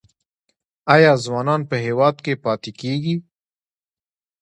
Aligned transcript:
آیا 0.95 1.11
ځوانان 1.25 1.61
په 1.69 1.75
هیواد 1.85 2.15
کې 2.25 2.33
پاتې 2.45 2.71
کیږي؟ 2.81 3.15